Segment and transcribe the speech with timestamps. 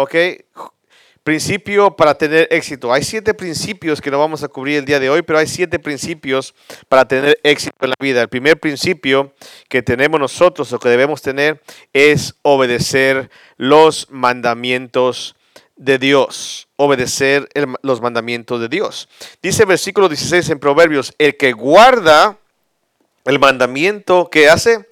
[0.00, 0.14] ¿Ok?
[1.24, 2.92] Principio para tener éxito.
[2.92, 5.80] Hay siete principios que no vamos a cubrir el día de hoy, pero hay siete
[5.80, 6.54] principios
[6.88, 8.22] para tener éxito en la vida.
[8.22, 9.34] El primer principio
[9.68, 11.60] que tenemos nosotros o que debemos tener
[11.92, 15.34] es obedecer los mandamientos
[15.74, 16.68] de Dios.
[16.76, 17.48] Obedecer
[17.82, 19.08] los mandamientos de Dios.
[19.42, 22.38] Dice el versículo 16 en Proverbios, el que guarda
[23.24, 24.87] el mandamiento que hace,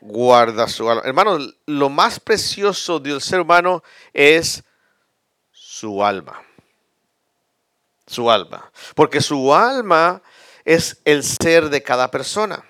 [0.00, 1.02] guarda su alma.
[1.04, 4.62] Hermanos, lo más precioso del ser humano es
[5.52, 6.42] su alma.
[8.06, 8.70] Su alma.
[8.94, 10.22] Porque su alma
[10.64, 12.64] es el ser de cada persona.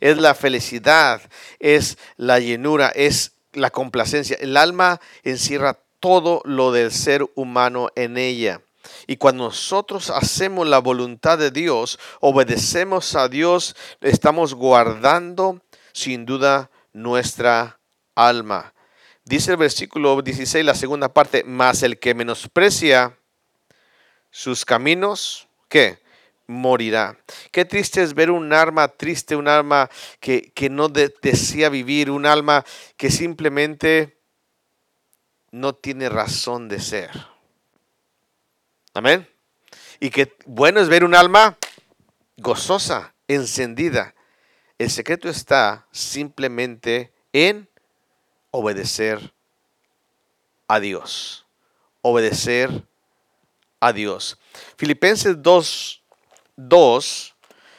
[0.00, 1.22] Es la felicidad,
[1.58, 4.36] es la llenura, es la complacencia.
[4.40, 8.60] El alma encierra todo lo del ser humano en ella.
[9.06, 15.60] Y cuando nosotros hacemos la voluntad de Dios, obedecemos a Dios, estamos guardando
[15.92, 17.80] sin duda nuestra
[18.14, 18.74] alma.
[19.24, 23.16] Dice el versículo 16, la segunda parte, más el que menosprecia
[24.30, 26.00] sus caminos, ¿qué?
[26.46, 27.16] Morirá.
[27.52, 32.26] Qué triste es ver un alma triste, un alma que, que no desea vivir, un
[32.26, 32.64] alma
[32.96, 34.18] que simplemente
[35.52, 37.10] no tiene razón de ser.
[38.94, 39.28] Amén.
[40.00, 41.56] Y que bueno es ver un alma
[42.38, 44.14] gozosa, encendida.
[44.78, 47.68] El secreto está simplemente en
[48.50, 49.32] obedecer
[50.68, 51.46] a Dios.
[52.00, 52.84] Obedecer
[53.80, 54.38] a Dios.
[54.76, 56.02] Filipenses 2,
[56.56, 57.34] 2,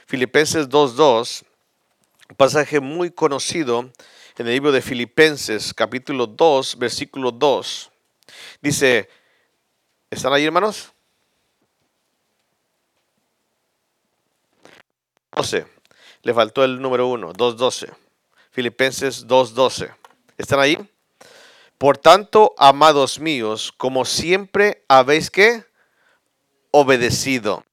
[0.05, 1.45] Filipenses 2, 2,
[2.37, 3.91] pasaje muy conocido
[4.37, 7.91] en el libro de Filipenses, capítulo 2, versículo 2.
[8.61, 9.09] Dice,
[10.09, 10.91] ¿están ahí hermanos?
[15.35, 15.65] 12.
[16.23, 17.93] Le faltó el número 1, 2.12.
[18.49, 19.93] Filipenses 2.12.
[20.37, 20.77] ¿Están ahí?
[21.77, 25.65] Por tanto, amados míos, como siempre habéis que
[26.71, 27.65] obedecido.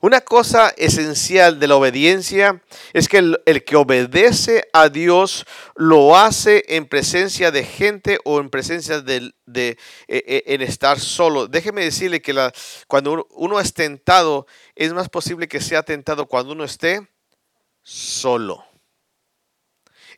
[0.00, 2.62] Una cosa esencial de la obediencia
[2.92, 5.44] es que el, que obedece a Dios
[5.74, 9.78] lo hace en presencia de gente o en presencia de, de
[10.08, 11.46] e, e, en estar solo.
[11.46, 12.34] Déjeme decirle que
[12.86, 17.08] cuando uno es tentado, es más posible que sea tentado cuando uno esté
[17.82, 18.64] solo.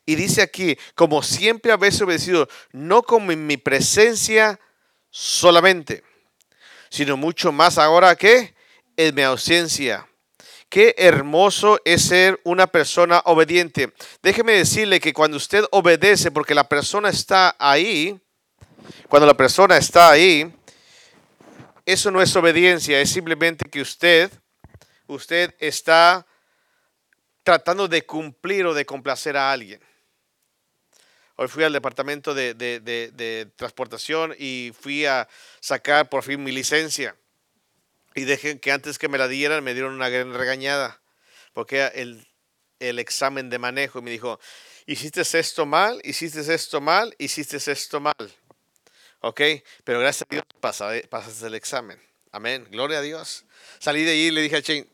[0.06, 4.60] Y dice aquí, como siempre habéis obedecido, no como en mi presencia
[5.10, 6.04] solamente,
[6.90, 8.54] sino mucho más ahora que
[8.96, 10.06] en mi ausencia.
[10.68, 13.92] Qué hermoso es ser una persona obediente.
[14.22, 18.20] Déjeme decirle que cuando usted obedece, porque la persona está ahí,
[19.08, 20.52] cuando la persona está ahí,
[21.86, 24.30] eso no es obediencia, es simplemente que usted,
[25.06, 26.26] usted está
[27.44, 29.80] tratando de cumplir o de complacer a alguien.
[31.36, 35.28] Hoy fui al departamento de, transportación y fui a
[35.60, 37.16] sacar por fin mi licencia.
[38.14, 41.00] Y dejé que antes que me la dieran me dieron una gran regañada.
[41.52, 42.26] Porque el,
[42.78, 44.40] el examen de manejo y me dijo,
[44.86, 48.14] hiciste esto mal, hiciste esto mal, hiciste esto mal.
[49.20, 49.40] ¿Ok?
[49.82, 52.00] Pero gracias a Dios pasaste el examen.
[52.30, 52.66] Amén.
[52.70, 53.44] Gloria a Dios.
[53.80, 54.88] Salí de ahí y le dije a Shane,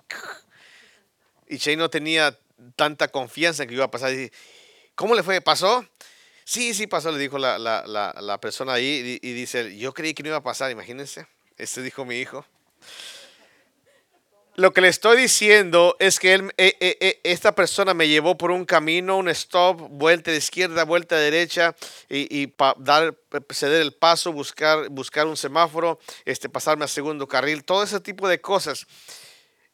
[1.50, 2.38] y Shane no tenía
[2.76, 4.12] tanta confianza en que iba a pasar.
[4.94, 5.40] ¿Cómo le fue?
[5.40, 5.84] ¿Pasó?
[6.44, 10.38] Sí, sí pasó, le dijo la, persona ahí y, dice, yo creí que no iba
[10.38, 11.26] a pasar, imagínense.
[11.58, 12.46] Este dijo mi hijo.
[14.56, 18.36] Lo que le estoy diciendo es que él, eh, eh, eh, esta persona me llevó
[18.36, 21.74] por un camino, un stop, vuelta de izquierda, vuelta de derecha
[22.08, 23.16] y, y dar,
[23.50, 28.28] ceder el paso, buscar, buscar un semáforo, este, pasarme a segundo carril, todo ese tipo
[28.28, 28.86] de cosas.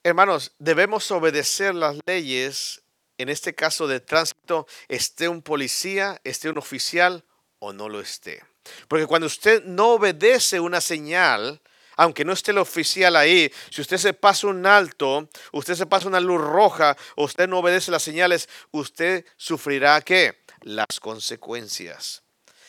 [0.06, 2.80] Hermanos, debemos obedecer las leyes
[3.18, 7.24] en este caso de tránsito, esté un policía, esté un oficial
[7.58, 8.40] o no lo esté.
[8.86, 11.60] Porque cuando usted no obedece una señal,
[11.96, 16.06] aunque no esté el oficial ahí, si usted se pasa un alto, usted se pasa
[16.06, 20.38] una luz roja, usted no obedece las señales, usted sufrirá qué?
[20.60, 22.22] Las consecuencias.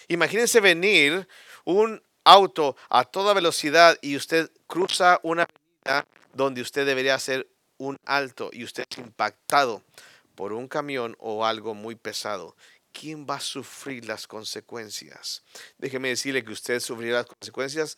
[0.07, 1.27] Imagínense venir
[1.65, 5.45] un auto a toda velocidad y usted cruza una
[6.37, 9.83] donde usted debería hacer un alto y usted es impactado
[10.35, 12.55] por un camión o algo muy pesado,
[12.93, 15.43] ¿quién va a sufrir las consecuencias?
[15.79, 17.97] Déjeme decirle que usted sufrirá las consecuencias,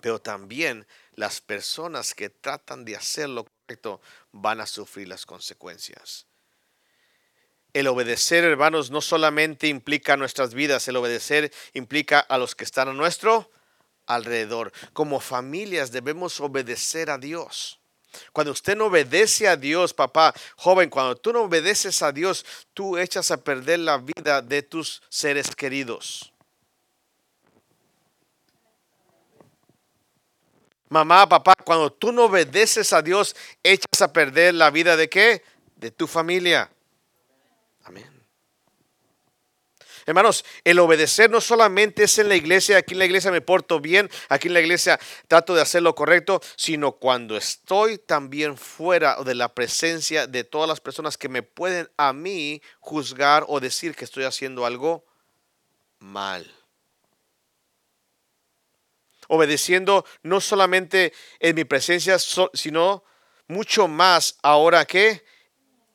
[0.00, 4.00] pero también las personas que tratan de hacer lo correcto
[4.32, 6.26] van a sufrir las consecuencias.
[7.74, 12.88] El obedecer, hermanos, no solamente implica nuestras vidas, el obedecer implica a los que están
[12.88, 13.50] a nuestro
[14.14, 14.72] alrededor.
[14.92, 17.80] Como familias debemos obedecer a Dios.
[18.32, 22.98] Cuando usted no obedece a Dios, papá, joven, cuando tú no obedeces a Dios, tú
[22.98, 26.32] echas a perder la vida de tus seres queridos.
[30.88, 35.44] Mamá, papá, cuando tú no obedeces a Dios, echas a perder la vida de qué?
[35.76, 36.68] De tu familia.
[37.84, 38.19] Amén.
[40.10, 43.78] Hermanos, el obedecer no solamente es en la iglesia, aquí en la iglesia me porto
[43.78, 44.98] bien, aquí en la iglesia
[45.28, 50.68] trato de hacer lo correcto, sino cuando estoy también fuera de la presencia de todas
[50.68, 55.06] las personas que me pueden a mí juzgar o decir que estoy haciendo algo
[56.00, 56.52] mal.
[59.28, 63.04] Obedeciendo no solamente en mi presencia, sino
[63.46, 65.24] mucho más ahora que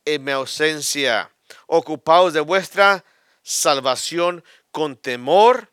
[0.06, 1.30] en mi ausencia.
[1.66, 3.04] Ocupados de vuestra
[3.46, 5.72] salvación con temor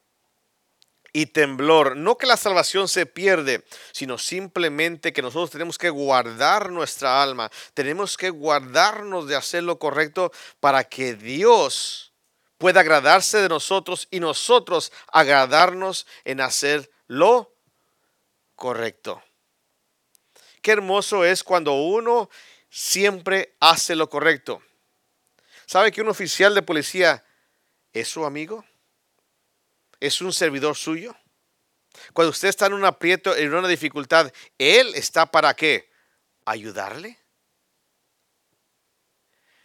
[1.12, 1.98] y temblor.
[1.98, 7.50] No que la salvación se pierde, sino simplemente que nosotros tenemos que guardar nuestra alma.
[7.74, 12.14] Tenemos que guardarnos de hacer lo correcto para que Dios
[12.60, 17.56] pueda agradarse de nosotros y nosotros agradarnos en hacer lo
[18.56, 19.24] correcto.
[20.62, 22.30] Qué hermoso es cuando uno
[22.70, 24.62] siempre hace lo correcto.
[25.66, 27.24] ¿Sabe que un oficial de policía
[27.94, 28.66] ¿Es su amigo?
[30.00, 31.16] ¿Es un servidor suyo?
[32.12, 35.92] Cuando usted está en un aprieto, en una dificultad, Él está para qué?
[36.44, 37.20] Ayudarle.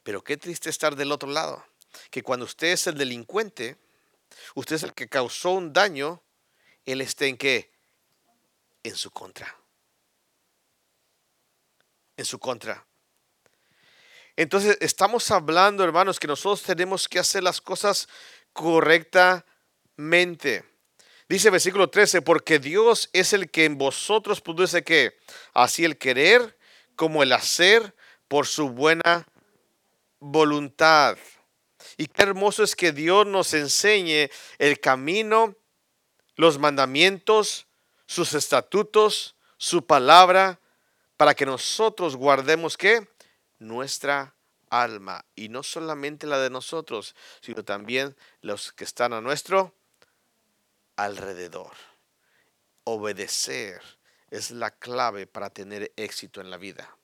[0.03, 1.65] Pero qué triste estar del otro lado,
[2.11, 3.77] que cuando usted es el delincuente,
[4.55, 6.23] usted es el que causó un daño,
[6.85, 7.73] Él esté en qué?
[8.83, 9.57] En su contra.
[12.17, 12.88] En su contra.
[14.38, 18.08] Entonces estamos hablando, hermanos, que nosotros tenemos que hacer las cosas
[18.52, 20.64] correctamente.
[21.29, 25.19] Dice versículo 13, porque Dios es el que en vosotros produce que
[25.55, 26.56] así el querer
[26.94, 27.96] como el hacer
[28.29, 29.26] por su buena
[30.20, 31.19] voluntad.
[31.96, 35.56] Y qué hermoso es que Dios nos enseñe el camino,
[36.37, 37.67] los mandamientos,
[38.06, 40.61] sus estatutos, su palabra,
[41.17, 43.05] para que nosotros guardemos qué?
[43.58, 44.34] Nuestra
[44.70, 49.75] alma y no solamente la de nosotros, sino también los que están a nuestro
[50.96, 51.72] alrededor.
[52.84, 53.81] Obedecer
[54.31, 56.96] es la clave para tener éxito en la vida.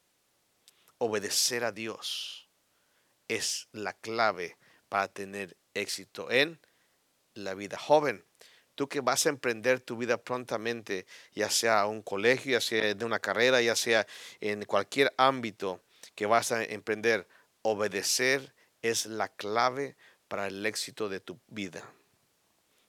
[0.98, 2.48] Obedecer a Dios
[3.28, 4.56] es la clave
[4.88, 6.60] para tener éxito en
[7.34, 7.78] la vida.
[7.78, 8.24] Joven,
[8.74, 13.04] tú que vas a emprender tu vida prontamente, ya sea un colegio, ya sea de
[13.04, 14.06] una carrera, ya sea
[14.40, 15.83] en cualquier ámbito,
[16.14, 17.28] que vas a emprender,
[17.62, 19.96] obedecer es la clave
[20.28, 21.82] para el éxito de tu vida.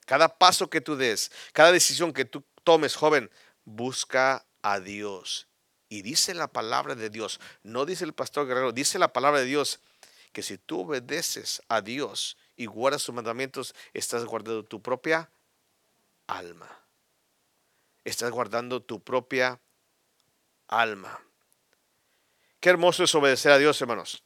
[0.06, 3.32] Cada paso que tú des, cada decisión que tú tomes, joven,
[3.64, 5.48] busca a Dios.
[5.90, 9.46] Y dice la palabra de Dios, no dice el pastor Guerrero, dice la palabra de
[9.46, 9.80] Dios,
[10.32, 15.32] que si tú obedeces a Dios y guardas sus mandamientos, estás guardando tu propia
[16.28, 16.70] alma.
[18.04, 19.62] Estás guardando tu propia
[20.68, 21.22] alma.
[22.66, 24.24] Qué hermoso es obedecer a Dios, hermanos.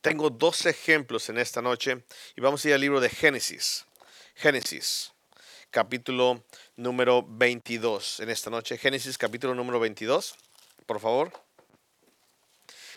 [0.00, 2.04] Tengo dos ejemplos en esta noche
[2.34, 3.86] y vamos a ir al libro de Génesis.
[4.34, 5.12] Génesis,
[5.70, 6.42] capítulo
[6.74, 8.76] número 22 en esta noche.
[8.78, 10.34] Génesis, capítulo número 22,
[10.86, 11.30] por favor.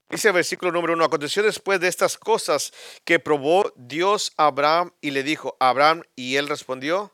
[0.10, 2.74] Dice el versículo número 1, aconteció después de estas cosas
[3.06, 7.14] que probó Dios a Abraham y le dijo, Abraham, y él respondió,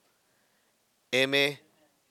[1.12, 1.62] heme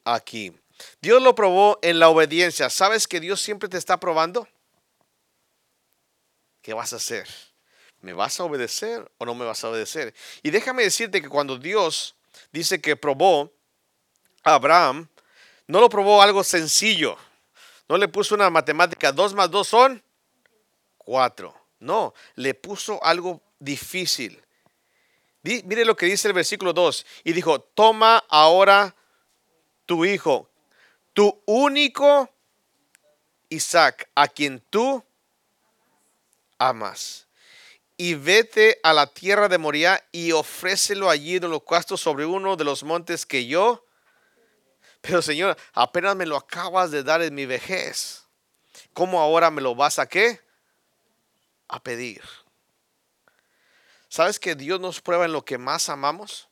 [0.04, 0.52] aquí.
[1.00, 2.68] Dios lo probó en la obediencia.
[2.68, 4.46] ¿Sabes que Dios siempre te está probando?
[6.66, 7.28] ¿Qué vas a hacer?
[8.00, 10.12] ¿Me vas a obedecer o no me vas a obedecer?
[10.42, 12.16] Y déjame decirte que cuando Dios
[12.50, 13.52] dice que probó
[14.42, 15.08] a Abraham,
[15.68, 17.16] no lo probó algo sencillo.
[17.88, 20.02] No le puso una matemática, dos más dos son
[20.98, 21.54] cuatro.
[21.78, 24.42] No, le puso algo difícil.
[25.42, 27.06] Mire lo que dice el versículo 2.
[27.22, 28.92] Y dijo, toma ahora
[29.84, 30.50] tu hijo,
[31.12, 32.28] tu único
[33.50, 35.04] Isaac, a quien tú
[36.58, 37.26] amas.
[37.96, 42.64] Y vete a la tierra de Moria y ofrécelo allí en holocausto sobre uno de
[42.64, 43.86] los montes que yo.
[45.00, 48.24] Pero Señor, apenas me lo acabas de dar en mi vejez.
[48.92, 50.40] ¿Cómo ahora me lo vas a qué?
[51.68, 52.22] A pedir.
[54.08, 56.48] ¿Sabes que Dios nos prueba en lo que más amamos?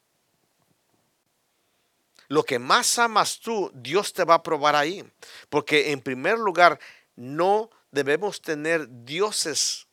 [2.29, 5.05] Lo que más amas tú, Dios te va a probar ahí.
[5.49, 6.79] Porque en primer lugar,
[7.17, 9.87] no debemos tener dioses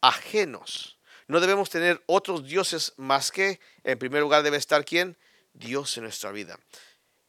[0.00, 0.98] ajenos.
[1.26, 5.16] No debemos tener otros dioses más que, en primer lugar, debe estar quién?
[5.52, 6.58] Dios en nuestra vida.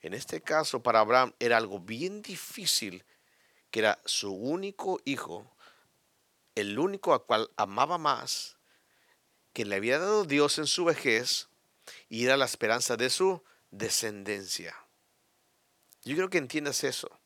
[0.02, 3.06] En este caso, para Abraham era algo bien difícil,
[3.70, 5.56] que era su único hijo,
[6.56, 8.58] el único a cual amaba más,
[9.54, 11.50] que le había dado Dios en su vejez,
[12.10, 14.76] y era la esperanza de su descendencia.
[16.04, 17.20] Yo creo que entiendas eso.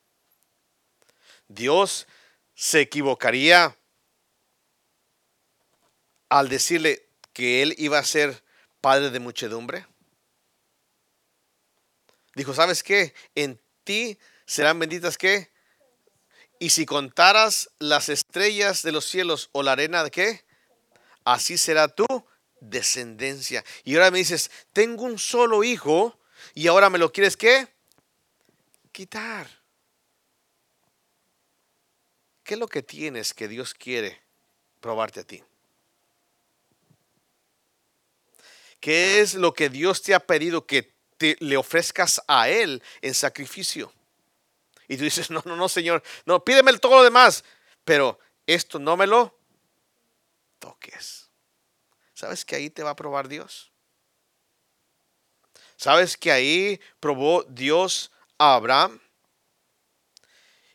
[1.48, 2.08] Dios
[2.56, 3.78] se equivocaría
[6.30, 8.44] al decirle que él iba a ser
[8.82, 9.86] padre de muchedumbre.
[12.36, 13.14] Dijo, ¿sabes qué?
[13.34, 15.52] En ti serán benditas qué?
[16.60, 20.46] Y si contaras las estrellas de los cielos o la arena de qué?
[21.24, 22.06] Así será tu
[22.60, 23.64] descendencia.
[23.84, 26.20] Y ahora me dices, tengo un solo hijo
[26.54, 27.68] y ahora me lo quieres qué?
[28.92, 29.50] Quitar.
[32.44, 34.22] ¿Qué es lo que tienes que Dios quiere
[34.80, 35.44] probarte a ti?
[38.86, 43.16] ¿Qué es lo que Dios te ha pedido que te, le ofrezcas a Él en
[43.16, 43.92] sacrificio?
[44.88, 47.44] Y tú dices, no, no, no, Señor, no, pídeme todo lo demás,
[47.84, 49.36] pero esto no me lo
[50.60, 51.32] toques.
[52.14, 53.72] ¿Sabes que ahí te va a probar Dios?
[55.78, 59.02] ¿Sabes que ahí probó Dios a Abraham?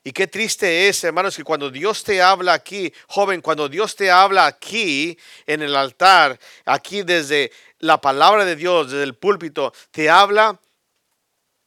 [0.02, 4.10] Y qué triste es, hermanos, que cuando Dios te habla aquí, joven, cuando Dios te
[4.10, 10.08] habla aquí en el altar, aquí desde la palabra de Dios, desde el púlpito, te
[10.08, 10.60] habla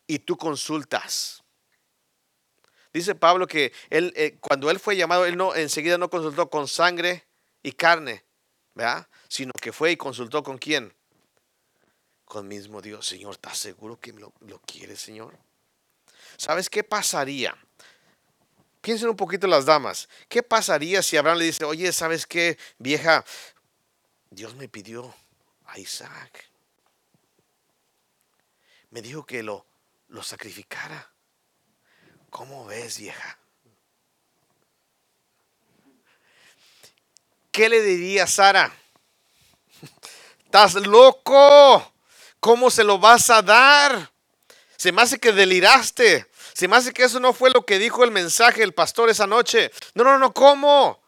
[0.07, 1.43] y tú consultas.
[2.93, 6.67] Dice Pablo que él, eh, cuando él fue llamado, él no enseguida no consultó con
[6.67, 7.25] sangre
[7.63, 8.23] y carne,
[8.75, 9.07] ¿verdad?
[9.27, 10.93] Sino que fue y consultó con quién?
[12.25, 13.07] Con mismo Dios.
[13.07, 15.35] Señor, ¿estás seguro que lo, lo quiere, Señor?
[16.37, 17.57] ¿Sabes qué pasaría?
[18.81, 20.07] Piensen un poquito las damas.
[20.29, 23.25] ¿Qué pasaría si Abraham le dice, oye, ¿sabes qué, vieja?
[24.29, 25.15] Dios me pidió
[25.77, 26.49] Isaac.
[28.89, 29.65] Me dijo que lo,
[30.07, 31.11] lo sacrificara.
[32.29, 33.37] ¿Cómo ves, vieja?
[37.51, 38.75] ¿Qué le diría Sara?
[40.43, 41.93] ¿Estás loco?
[42.39, 44.11] ¿Cómo se lo vas a dar?
[44.75, 46.27] Se me hace que deliraste.
[46.53, 49.27] Se me hace que eso no fue lo que dijo el mensaje del pastor esa
[49.27, 49.71] noche.
[49.93, 51.02] No, no, no, ¿cómo?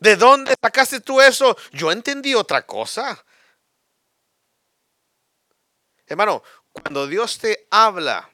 [0.00, 1.56] ¿De dónde sacaste tú eso?
[1.72, 3.22] Yo entendí otra cosa.
[6.06, 6.42] Hermano,
[6.72, 8.28] cuando Dios te habla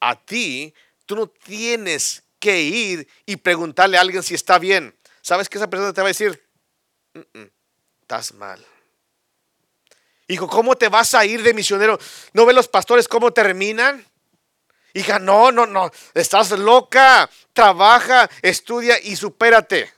[0.00, 0.74] a ti,
[1.04, 4.98] tú no tienes que ir y preguntarle a alguien si está bien.
[5.20, 6.42] ¿Sabes que esa persona te va a decir?
[8.00, 8.64] estás mal.
[10.26, 11.98] Hijo, ¿cómo te vas a ir de misionero?
[12.32, 14.04] ¿No ves los pastores cómo terminan?
[14.94, 17.28] Hija, no, no, no, estás loca.
[17.52, 19.92] Trabaja, estudia y supérate.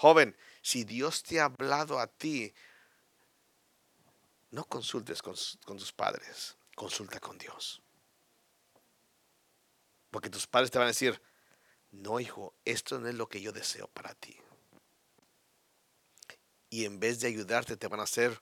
[0.00, 2.54] Joven, si Dios te ha hablado a ti,
[4.50, 7.82] no consultes con, tus padres, consulta con Dios.
[10.10, 11.20] Porque tus padres te van a decir,
[11.90, 14.34] no, hijo, esto no es lo que yo deseo para ti.
[16.70, 18.40] Y en vez de ayudarte, te van a hacer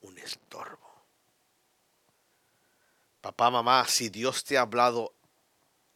[0.00, 1.04] un estorbo.
[3.20, 5.14] Papá, mamá, si Dios te ha hablado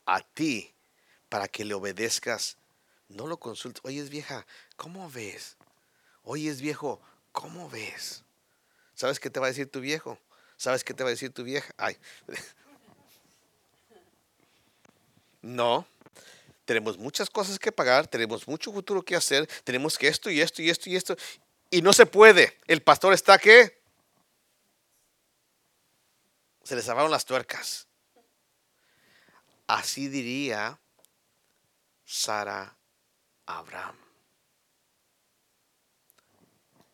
[0.07, 0.73] a ti
[1.29, 2.57] para que le obedezcas,
[3.13, 3.83] no lo consultes.
[3.85, 5.57] Oye, es vieja, ¿cómo ves?
[6.25, 7.01] Oye, es viejo,
[7.33, 8.25] ¿cómo ves?
[8.95, 10.19] ¿Sabes qué te va a decir tu viejo?
[10.57, 11.73] ¿Sabes qué te va a decir tu vieja?
[11.77, 11.97] Ay.
[15.43, 15.85] No.
[16.65, 20.63] Tenemos muchas cosas que pagar, tenemos mucho futuro que hacer, tenemos que esto y esto
[20.63, 21.17] y esto y esto.
[21.69, 22.61] Y no se puede.
[22.69, 23.83] El pastor está que
[26.63, 27.89] se les cerraron las tuercas.
[29.67, 30.79] Así diría
[32.05, 32.77] Sara
[33.47, 33.97] Abraham.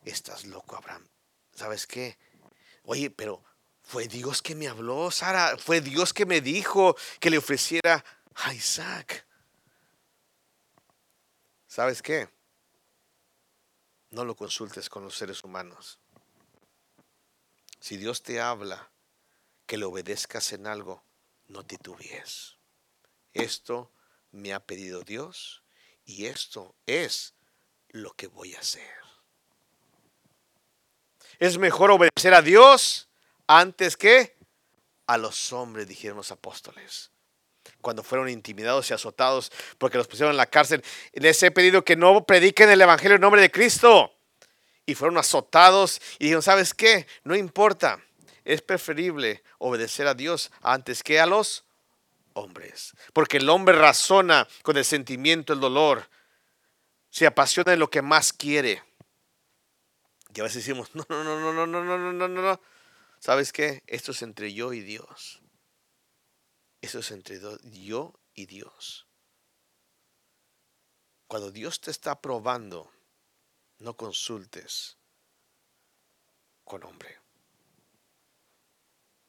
[0.05, 1.07] Estás loco, Abraham.
[1.53, 2.17] ¿Sabes qué?
[2.83, 3.43] Oye, pero
[3.83, 5.57] fue Dios que me habló, Sara.
[5.57, 8.03] Fue Dios que me dijo que le ofreciera
[8.35, 9.25] a Isaac.
[11.67, 12.29] ¿Sabes qué?
[14.11, 15.99] No lo consultes con los seres humanos.
[17.79, 18.91] Si Dios te habla,
[19.65, 21.03] que le obedezcas en algo,
[21.47, 22.57] no titubees.
[23.33, 23.91] Esto
[24.31, 25.63] me ha pedido Dios
[26.09, 27.35] y esto es
[27.89, 28.81] lo que voy a hacer.
[31.37, 33.09] Es mejor obedecer a Dios
[33.45, 34.35] antes que
[35.05, 37.11] a los hombres, dijeron los apóstoles.
[37.81, 41.95] Cuando fueron intimidados y azotados porque los pusieron en la cárcel, les he pedido que
[41.95, 44.11] no prediquen el Evangelio en nombre de Cristo.
[44.87, 47.05] Y fueron azotados y dijeron, ¿sabes qué?
[47.23, 48.03] No importa
[48.45, 51.65] es preferible obedecer a Dios antes que a los
[52.39, 52.93] hombres.
[53.13, 56.09] Porque el hombre razona con el sentimiento, el dolor,
[57.09, 58.83] se apasiona en lo que más quiere.
[60.33, 62.61] Y a veces decimos, no, no, no, no, no, no, no, no, no, no.
[63.19, 63.83] ¿Sabes qué?
[63.87, 65.41] Esto es entre yo y Dios.
[66.81, 69.07] Esto es entre yo y Dios.
[71.27, 72.91] Cuando Dios te está probando,
[73.79, 74.97] no consultes
[76.63, 77.19] con hombre.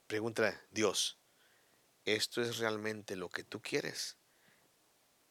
[0.07, 1.20] Pregunta Dios,
[2.04, 4.16] esto es realmente lo que tú quieres,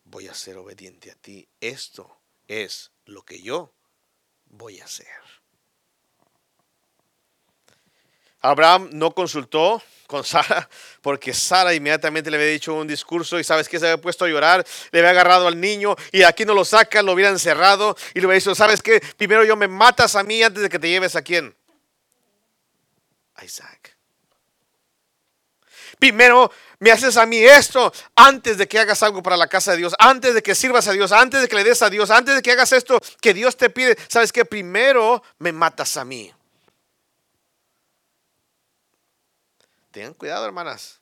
[0.03, 1.47] voy a ser obediente a ti.
[1.59, 3.73] Esto es lo que yo
[4.45, 5.07] voy a hacer.
[8.41, 10.69] Abraham no consultó con Sara
[11.01, 14.29] porque Sara inmediatamente le había dicho un discurso y sabes que se había puesto a
[14.29, 18.19] llorar, le había agarrado al niño y aquí no lo saca, lo hubiera encerrado y
[18.19, 20.89] le había dicho, sabes que primero yo me matas a mí antes de que te
[20.89, 21.55] lleves a quién.
[23.43, 23.98] Isaac.
[25.99, 29.77] Primero me haces a mí esto antes de que hagas algo para la casa de
[29.77, 32.35] Dios, antes de que sirvas a Dios, antes de que le des a Dios, antes
[32.35, 33.97] de que hagas esto que Dios te pide.
[34.07, 36.33] Sabes que primero me matas a mí.
[39.91, 41.01] Tengan cuidado, hermanas,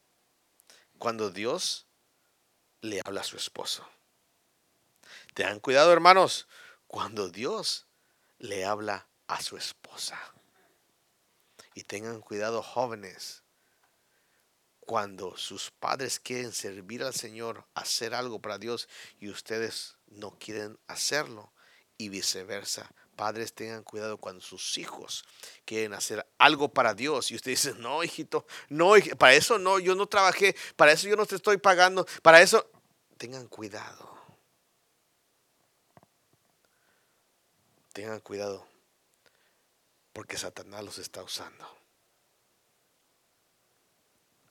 [0.98, 1.86] cuando Dios
[2.82, 3.88] le habla a su esposo.
[5.36, 6.48] Tengan cuidado, hermanos,
[6.88, 7.86] cuando Dios
[8.40, 10.20] le habla a su esposa.
[11.76, 13.44] Y tengan cuidado, jóvenes,
[14.88, 18.88] cuando sus padres quieren servir al Señor, hacer algo para Dios
[19.20, 21.52] y ustedes no quieren hacerlo
[21.98, 22.90] y viceversa.
[23.18, 25.26] Padres tengan cuidado cuando sus hijos
[25.66, 29.94] quieren hacer algo para Dios y usted dice, no, hijito, no, para eso no, yo
[29.94, 32.72] no trabajé, para eso yo no te estoy pagando, para eso,
[33.18, 34.16] tengan cuidado.
[37.92, 38.66] Tengan cuidado
[40.14, 41.78] porque Satanás los está usando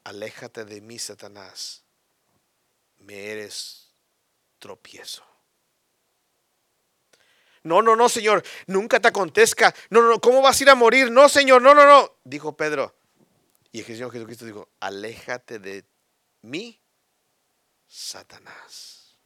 [0.07, 1.83] aléjate de mí, Satanás,
[2.99, 3.91] me eres
[4.61, 5.25] tropiezo.
[7.65, 9.75] No, no, no, Señor, nunca te acontezca.
[9.91, 11.11] No, no, ¿cómo vas a ir a morir?
[11.11, 12.19] No, Señor, no, no, no.
[12.23, 12.95] Dijo Pedro.
[13.73, 15.85] Y el Señor Jesucristo dijo, aléjate de
[16.43, 16.81] mí,
[17.89, 19.17] Satanás.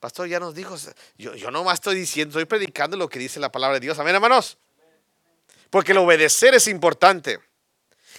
[0.00, 0.74] Pastor, ya nos dijo,
[1.18, 3.98] yo, yo no más estoy diciendo, estoy predicando lo que dice la palabra de Dios.
[3.98, 4.56] Amén, hermanos.
[5.68, 7.51] Porque el obedecer es importante.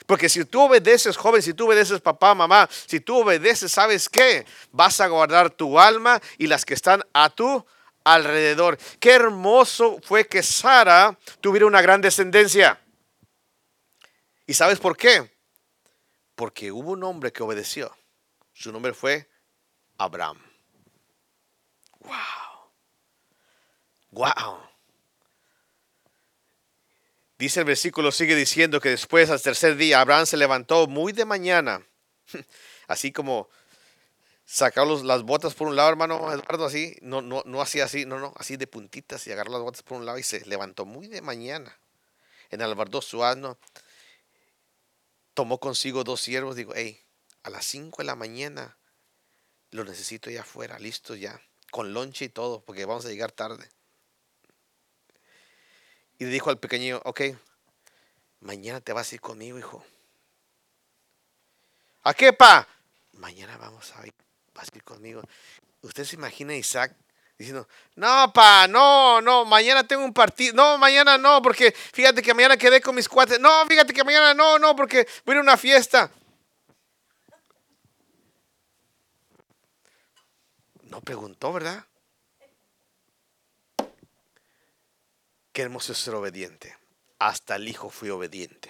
[0.05, 4.45] Porque si tú obedeces, joven, si tú obedeces, papá, mamá, si tú obedeces, ¿sabes qué?
[4.71, 7.65] Vas a guardar tu alma y las que están a tu
[8.03, 8.77] alrededor.
[8.99, 12.79] Qué hermoso fue que Sara tuviera una gran descendencia.
[14.45, 15.31] ¿Y sabes por qué?
[16.35, 17.95] Porque hubo un hombre que obedeció.
[18.53, 19.29] Su nombre fue
[19.97, 20.37] Abraham.
[22.01, 22.13] Wow.
[24.11, 24.72] Wow.
[27.43, 31.25] Dice el versículo, sigue diciendo que después, al tercer día, Abraham se levantó muy de
[31.25, 31.85] mañana,
[32.87, 33.49] así como
[34.45, 38.33] sacar las botas por un lado, hermano Eduardo, así, no, no, no así, no, no,
[38.37, 41.21] así de puntitas y agarró las botas por un lado y se levantó muy de
[41.21, 41.77] mañana.
[42.49, 43.59] En albardó su asno,
[45.33, 47.03] tomó consigo dos siervos, digo, hey,
[47.43, 48.77] a las cinco de la mañana
[49.71, 53.69] lo necesito ya afuera, listo ya, con lonche y todo, porque vamos a llegar tarde.
[56.23, 57.21] Y dijo al pequeño, ok,
[58.39, 59.83] mañana te vas a ir conmigo, hijo.
[62.03, 62.65] ¿A qué, pa?
[63.11, 64.13] Mañana vamos a ir,
[64.53, 65.21] vas a ir conmigo.
[65.81, 66.95] Usted se imagina a Isaac
[67.37, 72.33] diciendo, no, pa, no, no, mañana tengo un partido, no, mañana no, porque fíjate que
[72.33, 75.57] mañana quedé con mis cuates, no, fíjate que mañana no, no, porque voy a una
[75.57, 76.09] fiesta.
[80.83, 81.83] No preguntó, ¿verdad?
[85.53, 86.75] Qué hermoso ser obediente.
[87.19, 88.69] Hasta el Hijo fue obediente.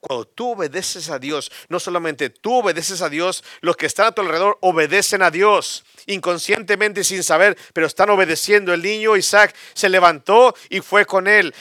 [0.00, 4.12] Cuando tú obedeces a Dios, no solamente tú obedeces a Dios, los que están a
[4.12, 8.74] tu alrededor obedecen a Dios inconscientemente sin saber, pero están obedeciendo.
[8.74, 11.54] El niño Isaac se levantó y fue con él.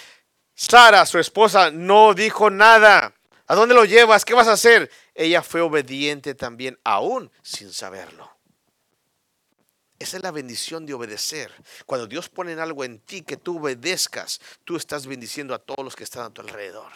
[0.55, 3.13] Sara, su esposa, no dijo nada.
[3.47, 4.25] ¿A dónde lo llevas?
[4.25, 4.91] ¿Qué vas a hacer?
[5.15, 8.32] Ella fue obediente también, aún sin saberlo.
[10.03, 11.49] Esa es la bendición de obedecer.
[11.85, 15.95] Cuando Dios pone algo en ti que tú obedezcas, tú estás bendiciendo a todos los
[15.95, 16.91] que están a tu alrededor.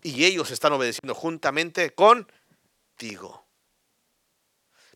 [0.00, 3.44] Y ellos están obedeciendo juntamente contigo.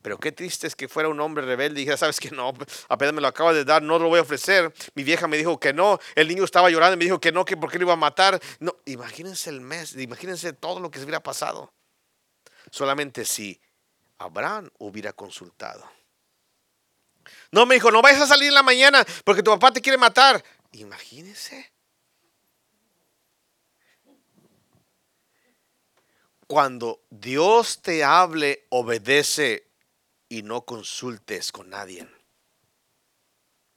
[0.01, 2.53] Pero qué triste es que fuera un hombre rebelde y dijera, sabes que no,
[2.87, 4.73] apenas me lo acaba de dar, no lo voy a ofrecer.
[4.93, 7.43] Mi vieja me dijo que no, el niño estaba llorando y me dijo que no,
[7.43, 8.39] que por qué lo iba a matar.
[8.61, 11.73] No, imagínense el mes, imagínense todo lo que se hubiera pasado.
[12.71, 13.59] Solamente si
[14.19, 15.83] Abraham hubiera consultado.
[17.55, 19.97] No, me dijo, no vayas a salir en la mañana porque tu papá te quiere
[19.97, 20.43] matar.
[20.73, 21.71] Imagínese.
[26.47, 29.71] Cuando Dios te hable, obedece
[30.27, 32.05] y no consultes con nadie.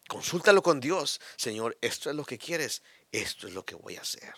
[0.09, 1.21] Consúltalo con Dios.
[1.37, 4.35] Señor, esto es lo que quieres, esto es lo que voy a hacer.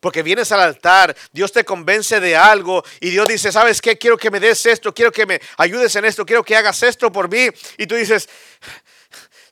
[0.00, 3.98] Porque vienes al altar, Dios te convence de algo y Dios dice, ¿sabes qué?
[3.98, 7.12] Quiero que me des esto, quiero que me ayudes en esto, quiero que hagas esto
[7.12, 7.48] por mí.
[7.78, 8.28] Y tú dices,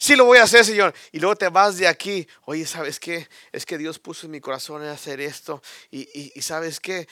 [0.03, 0.93] Sí lo voy a hacer, Señor.
[1.13, 2.27] Y luego te vas de aquí.
[2.47, 3.29] Oye, ¿sabes qué?
[3.53, 5.63] Es que Dios puso en mi corazón hacer esto.
[5.93, 7.07] Y, ¿sabes qué?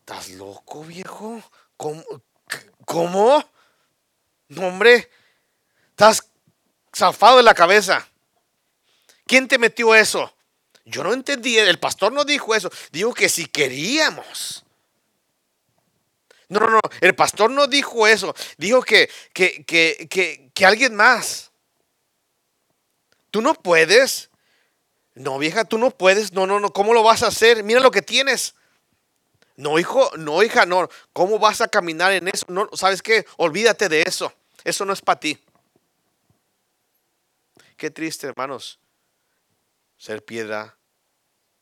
[0.00, 1.42] ¿Estás loco, viejo?
[1.78, 2.04] ¿Cómo?
[2.84, 3.42] ¿Cómo?
[4.48, 5.10] No, hombre.
[5.88, 6.28] Estás
[6.94, 8.06] zafado de la cabeza.
[9.26, 10.30] ¿Quién te metió eso?
[10.84, 11.58] Yo no entendí.
[11.58, 12.70] El pastor no dijo eso.
[12.92, 14.64] Dijo que si queríamos.
[16.48, 16.80] No, no, no.
[17.00, 18.34] El pastor no dijo eso.
[18.58, 21.50] Dijo que, que, que, que alguien más.
[23.30, 24.30] Tú no puedes.
[25.14, 26.32] No, vieja, tú no puedes.
[26.32, 26.72] No, no, no.
[26.72, 27.64] ¿Cómo lo vas a hacer?
[27.64, 28.54] Mira lo que tienes.
[29.56, 30.88] No, hijo, no, hija, no.
[31.12, 32.44] ¿Cómo vas a caminar en eso?
[32.48, 33.24] No, ¿sabes qué?
[33.36, 34.32] Olvídate de eso.
[34.64, 35.38] Eso no es para ti.
[37.76, 38.78] Qué triste, hermanos,
[40.04, 40.76] ser piedra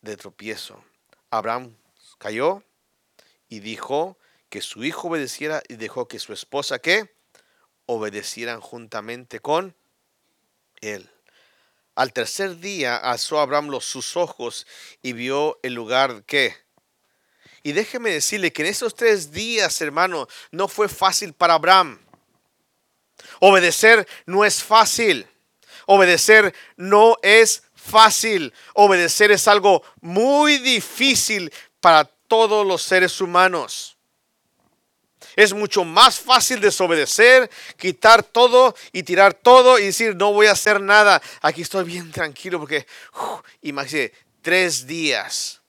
[0.00, 0.83] de tropiezo.
[1.31, 1.76] Abraham
[2.18, 2.64] cayó
[3.48, 7.14] y dijo que su hijo obedeciera y dejó que su esposa, ¿qué?
[7.87, 9.76] Obedecieran juntamente con
[10.81, 11.09] él.
[11.94, 14.66] Al tercer día alzó Abraham los, sus ojos
[15.02, 16.57] y vio el lugar que.
[17.62, 22.00] Y déjeme decirle que en esos tres días, hermano, no fue fácil para Abraham.
[23.38, 25.28] Obedecer no es fácil.
[25.87, 28.52] Obedecer no es fácil.
[28.74, 33.96] Obedecer es algo muy difícil para todos los seres humanos.
[35.36, 40.52] Es mucho más fácil desobedecer, quitar todo y tirar todo y decir, no voy a
[40.52, 41.22] hacer nada.
[41.40, 42.86] Aquí estoy bien tranquilo porque,
[43.62, 45.60] imagínate, tres días.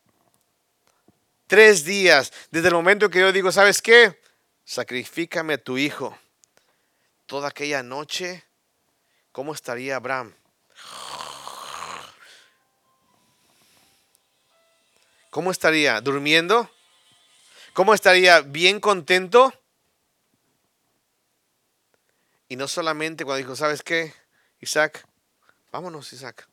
[1.47, 2.31] Tres días.
[2.51, 4.19] Desde el momento que yo digo, ¿sabes qué?
[4.65, 6.17] Sacrifícame a tu hijo.
[7.25, 8.43] Toda aquella noche,
[9.31, 10.33] ¿cómo estaría Abraham?
[15.33, 15.99] ¿Cómo estaría?
[15.99, 16.69] ¿Durmiendo?
[17.73, 19.51] ¿Cómo estaría bien contento?
[22.47, 24.13] Y no solamente cuando dijo, ¿sabes qué?
[24.59, 25.03] Isaac,
[25.71, 26.47] vámonos Isaac.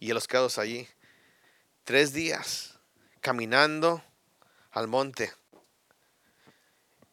[0.00, 0.88] Y a los quedados allí,
[1.84, 2.80] tres días
[3.20, 4.02] caminando
[4.72, 5.32] al monte.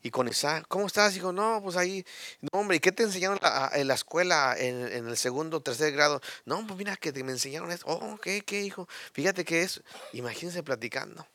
[0.03, 1.13] Y con Isaac, ¿cómo estás?
[1.13, 2.03] Dijo, no, pues ahí,
[2.41, 3.39] no, hombre, ¿y qué te enseñaron
[3.73, 6.21] en la escuela en, el segundo, tercer grado?
[6.45, 7.85] No, pues mira que me enseñaron esto.
[7.87, 8.87] Oh, ¿qué, qué, hijo?
[9.13, 9.83] Fíjate que es,
[10.13, 11.27] imagínense platicando.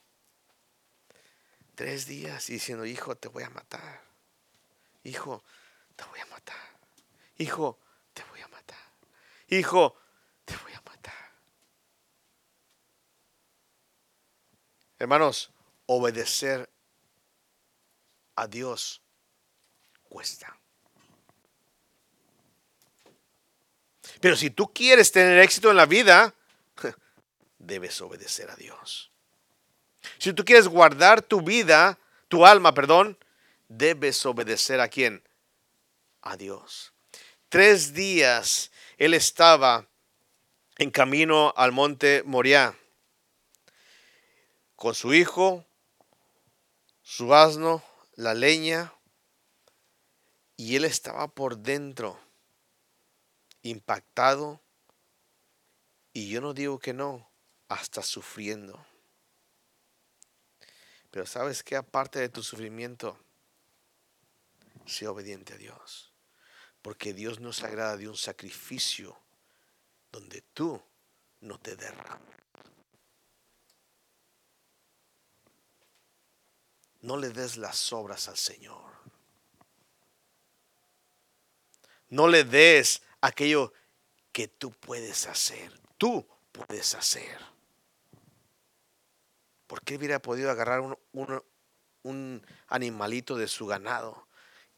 [1.76, 4.02] Tres días diciendo, hijo, te voy a matar.
[5.04, 5.44] Hijo,
[5.94, 6.56] te voy a matar.
[7.38, 7.78] Hijo,
[8.14, 8.78] te voy a matar.
[9.48, 9.96] Hijo,
[10.44, 11.14] te voy a matar.
[14.98, 15.52] Hermanos,
[15.86, 16.68] obedecer
[18.36, 19.02] a Dios
[20.08, 20.56] cuesta.
[24.20, 26.34] Pero si tú quieres tener éxito en la vida,
[27.58, 29.10] debes obedecer a Dios.
[30.18, 33.18] Si tú quieres guardar tu vida, tu alma, perdón,
[33.68, 35.22] debes obedecer a quién?
[36.22, 36.92] A Dios.
[37.48, 39.86] Tres días él estaba
[40.78, 42.74] en camino al monte Moriah
[44.76, 45.64] con su hijo,
[47.02, 47.82] su asno,
[48.16, 48.92] la leña,
[50.56, 52.18] y él estaba por dentro,
[53.62, 54.60] impactado,
[56.12, 57.30] y yo no digo que no,
[57.68, 58.84] hasta sufriendo.
[61.10, 63.18] Pero sabes que aparte de tu sufrimiento,
[64.86, 66.12] sé obediente a Dios.
[66.80, 69.18] Porque Dios no se agrada de un sacrificio
[70.12, 70.80] donde tú
[71.40, 72.20] no te derramas.
[77.06, 78.90] No le des las obras al Señor.
[82.08, 83.72] No le des aquello
[84.32, 85.70] que tú puedes hacer.
[85.98, 87.38] Tú puedes hacer.
[89.68, 90.80] ¿Por qué hubiera podido agarrar
[91.12, 94.26] un, animalito de su ganado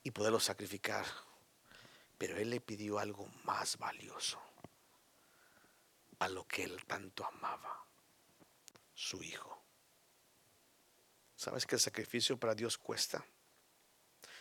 [0.03, 1.07] y poderlo sacrificar?
[2.19, 4.39] Pero él le pidió algo más valioso
[6.19, 7.87] a lo que él tanto amaba,
[8.93, 9.58] su hijo.
[11.39, 13.25] ¿Sabes que el sacrificio para Dios cuesta?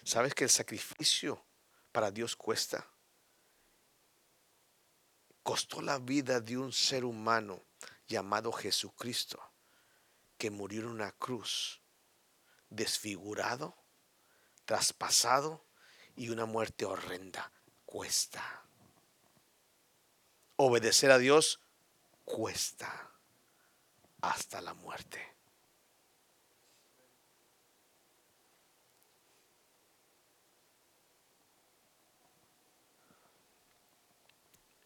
[0.04, 1.46] ¿Sabes que el sacrificio
[1.92, 2.90] para Dios cuesta?
[5.44, 7.62] Costó la vida de un ser humano
[8.08, 9.40] llamado Jesucristo
[10.40, 11.84] que murió en una cruz,
[12.72, 13.78] desfigurado,
[14.66, 15.64] traspasado
[16.16, 17.52] y una muerte horrenda.
[17.86, 18.66] Cuesta.
[20.56, 21.60] Obedecer a Dios
[22.26, 23.12] cuesta
[24.20, 25.37] hasta la muerte.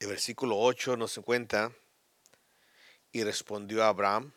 [0.02, 1.72] El versículo 8 nos cuenta,
[3.12, 4.34] y respondió a Abraham,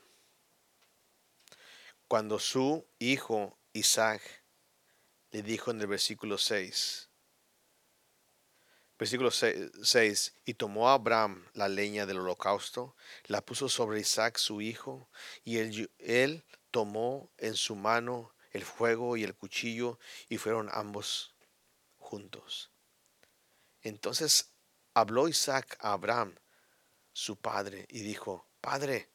[2.06, 4.20] cuando su hijo Isaac
[5.30, 7.08] le dijo en el versículo 6,
[8.98, 10.34] Versículo 6.
[10.44, 15.08] Y tomó Abraham la leña del holocausto, la puso sobre Isaac su hijo,
[15.44, 19.98] y él, él tomó en su mano el fuego y el cuchillo,
[20.28, 21.34] y fueron ambos
[21.96, 22.70] juntos.
[23.80, 24.53] Entonces
[24.94, 26.34] habló Isaac a Abraham,
[27.12, 29.10] su padre, y dijo, Padre,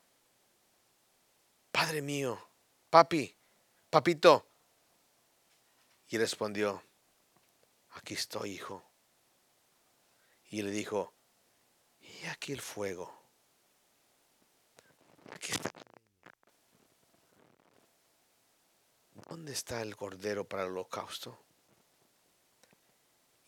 [1.72, 2.38] Padre mío,
[2.90, 3.36] papi,
[3.90, 4.46] papito.
[6.10, 6.84] Y respondió,
[7.92, 8.84] aquí estoy, hijo.
[10.50, 11.14] Y le dijo,
[12.02, 13.14] y aquí el fuego.
[15.32, 15.72] Aquí está.
[19.30, 21.40] ¿Dónde está el cordero para el holocausto?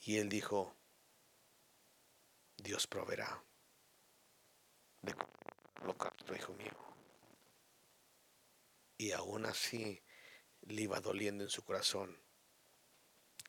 [0.02, 0.76] Y él dijo,
[2.62, 3.44] Dios proveerá
[5.02, 5.16] de
[5.82, 6.72] holocausto, hijo mío.
[8.98, 10.02] Y aún así
[10.62, 12.22] le iba doliendo en su corazón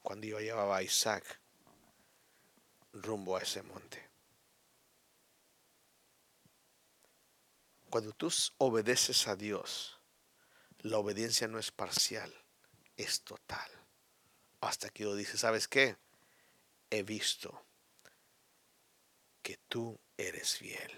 [0.03, 1.41] cuando yo llevaba a Isaac
[2.93, 4.11] rumbo a ese monte.
[7.91, 10.01] Cuando tú obedeces a Dios,
[10.79, 12.33] la obediencia no es parcial,
[12.97, 13.71] es total.
[14.63, 15.97] Hasta que Dios dice, ¿sabes qué?
[16.89, 17.63] He visto
[19.43, 20.91] que tú eres fiel.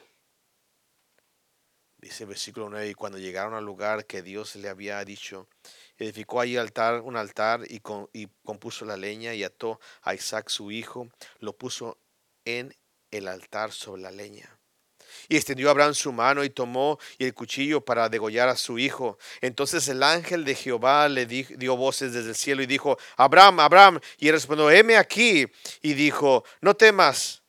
[1.98, 5.48] Dice el versículo 9, y cuando llegaron al lugar que Dios le había dicho,
[5.96, 7.80] edificó allí un altar y,
[8.12, 11.96] y compuso la leña y ató a Isaac su hijo, lo puso
[12.44, 12.76] en
[13.10, 14.58] el altar sobre la leña.
[15.28, 19.18] Y extendió Abraham su mano y tomó el cuchillo para degollar a su hijo.
[19.40, 24.00] Entonces el ángel de Jehová le dio voces desde el cielo y dijo, Abraham, Abraham.
[24.18, 25.46] Y él respondió, heme aquí.
[25.80, 27.43] Y dijo, no temas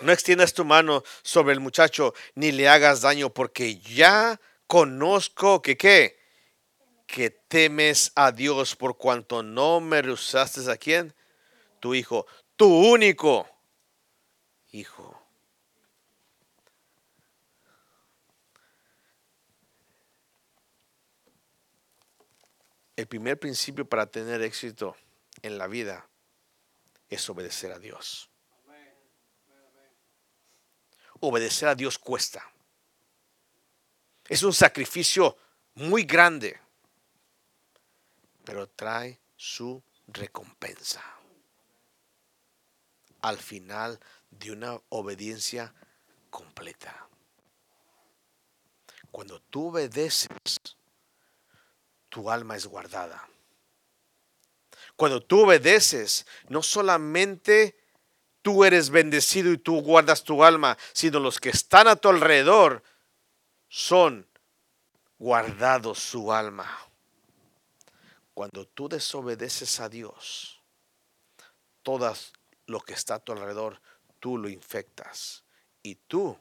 [0.00, 5.76] no extiendas tu mano sobre el muchacho ni le hagas daño porque ya conozco que
[5.76, 6.18] qué,
[7.06, 8.74] que temes a Dios.
[8.74, 11.14] Por cuanto no me rehusaste a quién,
[11.80, 12.26] tu hijo,
[12.56, 13.48] tu único
[14.72, 15.18] hijo.
[22.94, 24.96] El primer principio para tener éxito
[25.42, 26.08] en la vida
[27.08, 28.31] es obedecer a Dios
[31.22, 32.44] obedecer a Dios cuesta.
[34.28, 35.36] Es un sacrificio
[35.74, 36.60] muy grande,
[38.44, 41.02] pero trae su recompensa.
[43.20, 45.72] Al final de una obediencia
[46.28, 47.08] completa.
[49.12, 50.28] Cuando tú obedeces,
[52.08, 53.28] tu alma es guardada.
[54.96, 57.81] Cuando tú obedeces, no solamente
[58.42, 62.82] tú eres bendecido y tú guardas tu alma, sino los que están a tu alrededor
[63.68, 64.26] son
[65.18, 66.68] guardados su alma.
[68.34, 70.60] Cuando tú desobedeces a Dios,
[71.82, 72.12] todo
[72.66, 73.80] lo que está a tu alrededor,
[74.18, 75.44] tú lo infectas
[75.82, 76.36] y tú,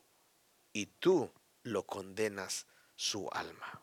[0.73, 1.31] y tú
[1.63, 3.81] lo condenas su alma.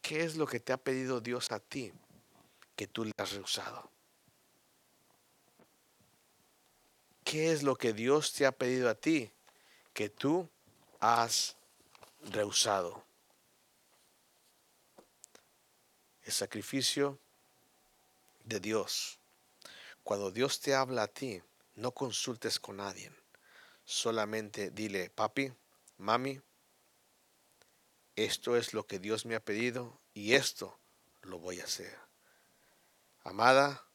[0.00, 1.92] ¿Qué es lo que te ha pedido Dios a ti
[2.74, 3.90] que tú le has rehusado?
[7.30, 9.30] ¿Qué es lo que Dios te ha pedido a ti
[9.94, 10.50] que tú
[10.98, 11.54] has
[12.24, 13.04] rehusado?
[16.22, 17.20] El sacrificio
[18.42, 19.20] de Dios.
[20.02, 21.40] Cuando Dios te habla a ti,
[21.76, 23.12] no consultes con nadie.
[23.84, 25.52] Solamente dile, papi,
[25.98, 26.40] mami,
[28.16, 30.80] esto es lo que Dios me ha pedido y esto
[31.22, 31.96] lo voy a hacer.
[33.22, 33.86] Amada,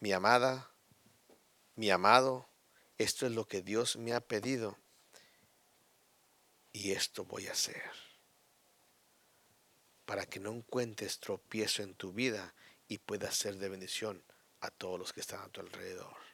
[0.00, 0.71] mi amada,
[1.74, 2.48] mi amado,
[2.98, 4.78] esto es lo que Dios me ha pedido
[6.72, 7.90] y esto voy a hacer.
[10.04, 12.54] Para que no encuentres tropiezo en tu vida
[12.88, 14.24] y puedas ser de bendición
[14.60, 16.31] a todos los que están a tu alrededor.